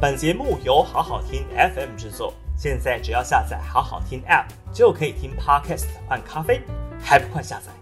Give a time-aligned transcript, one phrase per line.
[0.00, 1.44] 本节目由好好听
[1.74, 6.62] FM 制作，现在只要下载好好听 App 就可以听 Podcast 换咖啡，
[7.02, 7.72] 还不快下载？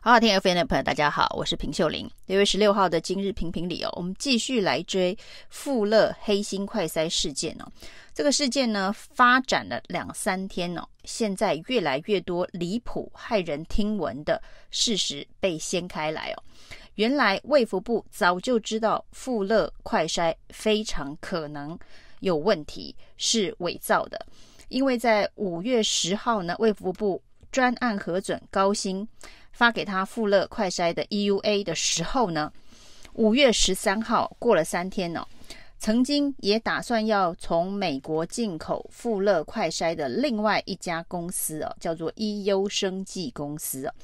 [0.00, 2.08] 好好听 FM 的朋友，大家好，我是平秀玲。
[2.26, 7.66] 六月十六号的今日评评理哦，我们继续来追富乐黑心快塞事件哦。
[8.14, 14.40] 这个事件呢，发展了两三天哦，现在越来越多离谱、骇人听闻的
[14.70, 16.42] 事实被掀开来哦。
[16.94, 21.78] 原来卫福部早就知道富勒快筛非常可能
[22.20, 24.26] 有问题，是伪造的，
[24.68, 29.06] 因为在五月十号呢，卫福部专案核准高薪。
[29.52, 32.52] 发给他富勒快筛的 EUA 的时候呢，
[33.12, 35.24] 五月十三号过了三天哦，
[35.78, 43.94] 曾经也打算要从美国进口富勒快筛的另外一家公司哦，叫做医优生技公司哦。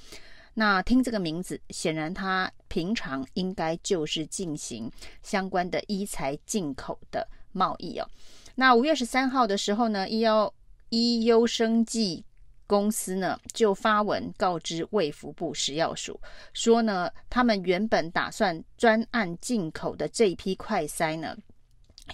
[0.54, 4.90] 那听这个名字，显然他平常应该就是进行
[5.22, 8.08] 相关的医材进口的贸易哦。
[8.54, 10.52] 那五月十三号的时候呢，医药
[10.88, 12.24] 医优生技。
[12.66, 16.20] 公司呢就发文告知卫福部食药署，
[16.52, 21.36] 说呢他们原本打算专案进口的这一批快筛呢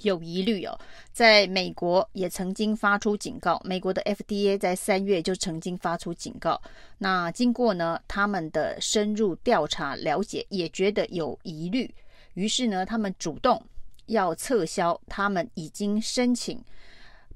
[0.02, 0.78] 有疑虑哦，
[1.12, 6.60] 在美国也曾经发出警告，美国的 FDA 在三月就曾经发出警告。
[6.98, 11.94] 那经过呢他们的深入调查了解，也觉得有疑虑，
[12.34, 13.62] 于是呢他们主动
[14.06, 16.62] 要撤销他们已经申请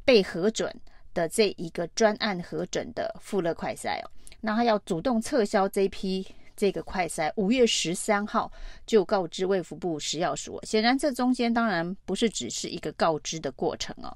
[0.05, 0.75] 被核准。
[1.13, 4.07] 的这一个专案核准的富乐快筛哦，
[4.43, 6.25] 那他要主动撤销这批
[6.61, 8.53] 这个快筛，五月十三号
[8.87, 10.61] 就告知卫福部食药署。
[10.63, 14.15] 显然，这中间当然不是只是一个告知的过程哦，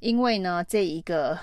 [0.00, 1.38] 因为呢，这一个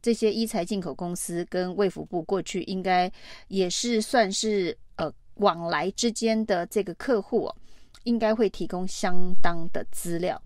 [0.00, 3.12] 这些医材进口公司跟卫福部过去应该
[3.48, 7.56] 也是算是呃往来之间的这个客户哦，
[8.04, 10.40] 应该会提供相当的资料。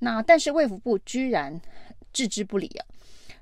[0.00, 1.60] 那但是卫福部居然
[2.12, 2.86] 置之不理啊！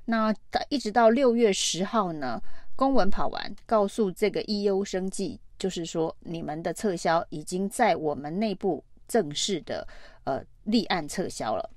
[0.05, 0.35] 那
[0.69, 2.41] 一直到六月十号呢，
[2.79, 9.85] 公文跑完，告诉这个医优生技，就是说你们的撤销已经在我们内部正式的
[10.23, 11.69] 呃立案撤销了。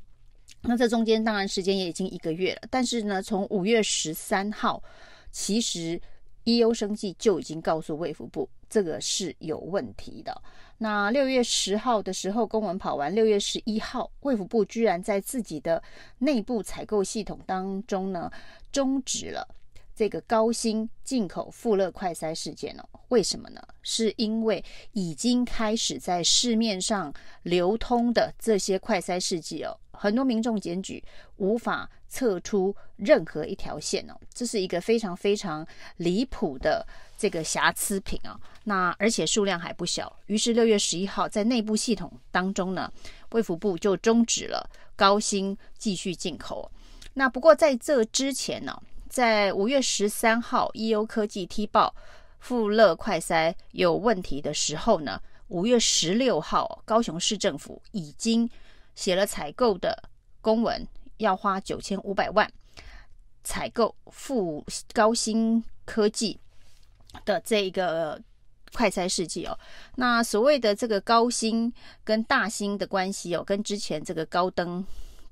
[0.60, 4.80] 那这中间当然时间也已经一个月了，但是呢，从五月十三号，
[5.32, 6.00] 其实
[6.44, 10.41] 医优生技就已经告诉卫福部这个是有问题的。
[10.78, 15.82] 那六月十号的时候，公文跑完，六月十一号，卫福部居然在自己的
[16.18, 18.30] 内部采购系统当中呢，
[18.70, 19.44] 终止了
[19.94, 22.84] 这个高薪进口富乐快筛事件哦。
[23.08, 23.62] 为什么呢？
[23.82, 31.03] 是因为已经开始在市面上流通的这些快筛试剂哦，很多民众检举
[31.36, 35.66] 无法测出任何一条线哦，这是一个非常非常
[35.98, 36.86] 离谱的
[37.19, 38.41] 这个瑕疵品啊。
[38.64, 42.91] 那而且数量还不小，于是六月十一号在内部系统当中呢，
[43.32, 46.70] 卫福部就终止了高薪继续进口。
[47.14, 48.80] 那不过在这之前呢，
[49.12, 51.94] 在五月十三号，医优科技踢爆
[52.38, 58.48] 富乐快筛有问题的时候呢，五月十六号，高雄市政府已经
[58.94, 60.04] 写了采购的
[60.40, 62.50] 公文，要花九千五百万
[63.44, 64.64] 采购富
[64.94, 66.40] 高新科技
[67.26, 68.18] 的这一个。
[68.74, 69.58] 快筛试剂哦，
[69.96, 71.70] 那所谓的这个高新
[72.04, 74.82] 跟大新的关系哦，跟之前这个高登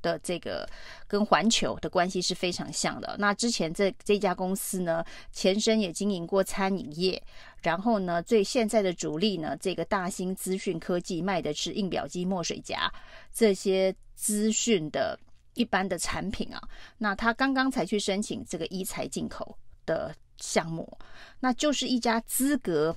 [0.02, 0.68] 的这个
[1.06, 3.16] 跟环球的关系是非常像的。
[3.18, 7.22] 那之前这这家公司呢，前身也经营过餐饮业，
[7.62, 12.92] 然后呢，最现在的主力呢，这个大新资讯科技卖的是印表机、墨水夹
[13.32, 15.18] 这些资讯的
[15.54, 16.60] 一般的产品啊。
[16.98, 19.56] 那他刚刚才去申请这个一材进口
[19.86, 20.98] 的项目，
[21.38, 22.94] 那就是一家资格。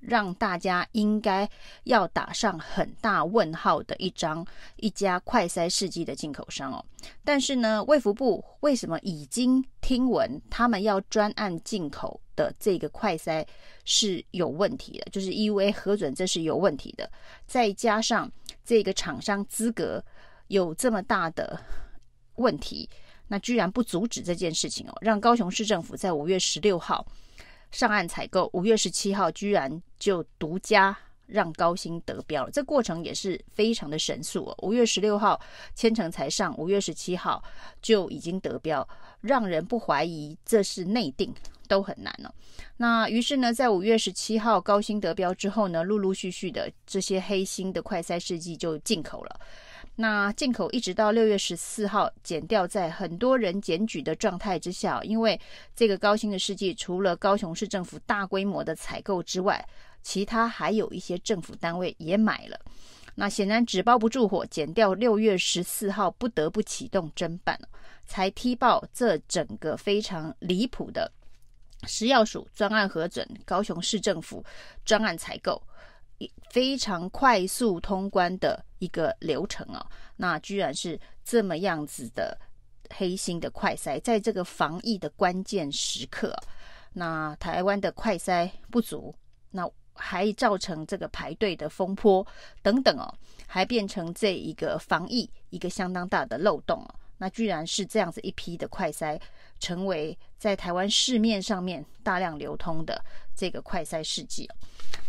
[0.00, 1.48] 让大家应该
[1.84, 4.44] 要打上很大问号的一张
[4.76, 6.84] 一家快筛试剂的进口商哦，
[7.22, 13.46] 但是呢，卫福部为什么已经听闻他们要专案进口的这个快筛
[13.84, 17.10] 是有问题的，就是 EUA 核准这是有问题的，
[17.46, 18.30] 再加上
[18.64, 20.02] 这个厂商资格
[20.48, 21.60] 有这么大的
[22.36, 22.88] 问题，
[23.28, 27.06] 那居然不阻止这件事情哦，让高雄市政府在五月十六号。
[27.70, 30.96] 上岸采购，五月十七号居然就独家
[31.26, 34.54] 让高薪得标了，这过程也是非常的神速哦。
[34.62, 35.40] 五月十六号
[35.74, 37.42] 签呈才上，五月十七号
[37.80, 38.86] 就已经得标，
[39.20, 41.32] 让人不怀疑这是内定
[41.68, 42.34] 都很难哦。
[42.76, 49.40] 那于是呢，在五月十七号高薪得标之后呢，陆陆续续的这些黑心的快筛试剂就进口了。
[50.00, 55.38] 那进口一直到六月十四号减掉，在很多人检举的状态之下，因为
[55.76, 59.62] 这个高新的试剂，除了高雄市政府大规模的采购之外，
[60.00, 62.58] 其他还有一些政府单位也买了。
[63.14, 67.60] 那显然纸包不住火，减掉六月十四号不得不启动侦办，
[68.06, 71.12] 才踢爆这整个非常离谱的
[71.86, 74.42] 食药署专案核准，高雄市政府
[74.82, 75.62] 专案采购，
[76.50, 79.86] 非常快速通关的一个流程哦！
[80.16, 82.36] 那居然是这么样子的
[82.90, 86.36] 黑心的快筛，在这个防疫的关键时刻，
[86.92, 89.14] 那台湾的快筛不足，
[89.50, 92.26] 那还造成这个排队的风波
[92.62, 93.14] 等等哦，
[93.46, 96.94] 还变成这一个防疫一个相当大的漏洞哦。
[97.20, 99.20] 那居然是这样子一批的快筛，
[99.60, 103.04] 成为在台湾市面上面大量流通的
[103.36, 104.48] 这个快筛试剂。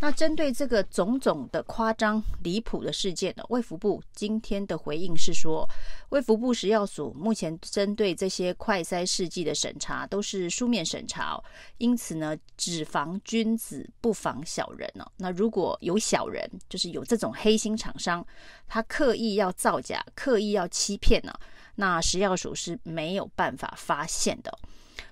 [0.02, 5.66] 那针对这个种种的夸张离谱的事件呢，卫福部今天的回应是说，
[6.10, 11.42] 卫福部食药署目前针对这些快筛试剂的审查都是书面审查，
[11.78, 15.10] 因此呢，只防君子不防小人哦。
[15.18, 18.26] 那如果有小人，就是有这种黑心厂商，
[18.68, 21.34] 他刻意要造假，刻意要欺骗呢，
[21.76, 24.52] 那食药署是没有办法发现的。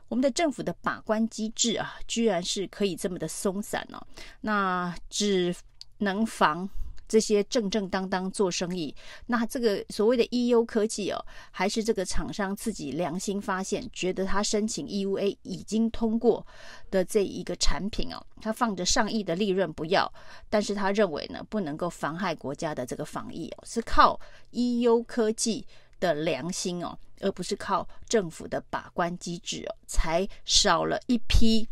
[0.08, 4.02] 我们的政府的把关机制啊，居然是可以这么的松散哦。
[4.42, 5.56] 那只
[6.00, 6.68] 能防
[7.08, 8.96] 这些正正当当做生意。
[9.28, 16.46] 那这个所谓的 EU 科技哦，还是这个厂商自己良心发现，觉得他申请 EUA 已经通过
[16.90, 20.12] 的这一个产品哦，他放着上亿的利润不要，
[20.50, 24.20] 但是他认为呢，不能够妨害国家的这个防疫哦，是靠
[24.54, 25.68] EU 科技
[26.00, 26.98] 的良心哦。
[27.22, 31.68] 而不是靠政府的把关机制哦，才少了一批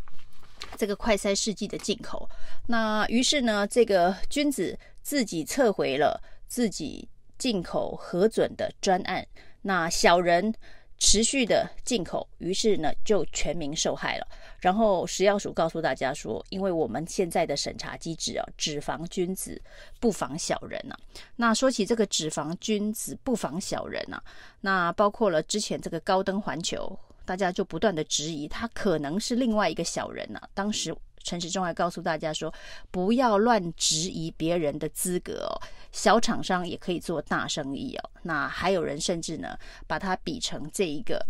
[0.76, 2.28] 这个快筛试剂的进口。
[2.66, 7.08] 那于是呢，这个君子自己撤回了自己
[7.38, 9.26] 进口核准的专案，
[9.62, 10.54] 那小人。
[10.98, 14.26] 持续的进口，于是呢就全民受害了。
[14.60, 19.60] 然后食药署告诉大家说，因为我们现在的审查机制啊，只防君子
[20.00, 21.00] 不防小人呐、啊。
[21.36, 24.24] 那说起这个只防君子不防小人呐、啊，
[24.60, 30.48] 那包括了之前这个高登环球，大家就不断的质疑他可能是另外一个小人呐、啊。
[30.52, 30.94] 当时。
[31.22, 32.52] 陈时中还告诉大家说
[32.90, 35.60] ：“不要乱质疑别人的资格哦，
[35.92, 41.24] 小厂商也可以做大生意哦。”那还有人甚至呢，把它比成这一个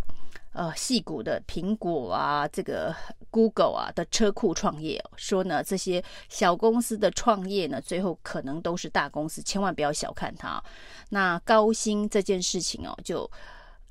[0.53, 2.95] 呃，矽谷的苹果啊，这个
[3.31, 10.63] Google 啊的车库创业哦，说呢这些小公司的创业呢，最后可能都是大公司，千万不要小看它。
[11.11, 13.31] 那高薪这件事情哦，就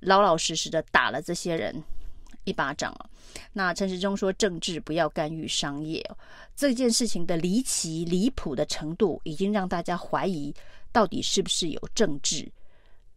[0.01, 1.83] 老老实实的打了这些人。
[2.47, 3.09] 一巴掌啊！
[3.51, 6.03] 那陈时中说，政治不要干预商业。
[6.55, 10.53] 这件事情的离奇离谱的程度，已经让大家怀疑，
[10.93, 12.49] 到底是不是有政治、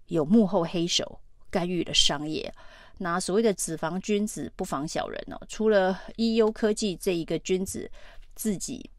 [0.09, 2.53] 有幕后黑手干预了商业？
[2.99, 7.89] 那所谓的只防君子不防小人哦，除了 EU 科技这一个君子
[8.35, 8.91] 自己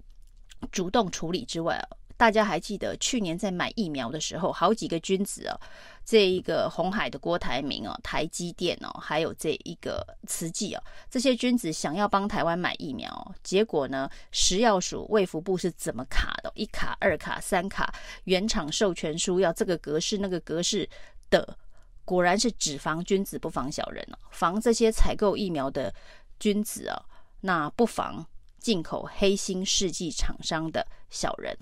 [0.71, 1.97] 主动处理之外哦。
[2.21, 5.59] 大家还记得去年在买疫苗的时候，好几个君子哦，
[6.05, 16.51] 这一个红海的郭台铭哦，台积电哦，还有这一个慈济哦，这些君子想要帮台湾买疫苗，结果呢，食药署卫福部是怎么卡的？
[16.53, 17.91] 一卡、二卡、三卡，
[18.25, 20.87] 原厂授权书要这个格式、那个格式
[21.31, 21.57] 的，
[22.05, 25.91] 果然是只防君子不防小人哦，防这些采购疫苗的
[26.39, 27.03] 君子哦，
[27.39, 28.23] 那不防
[28.59, 31.57] 进口黑心试剂厂商的小人。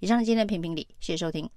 [0.00, 1.48] 以上是今天的评评理，谢谢收听。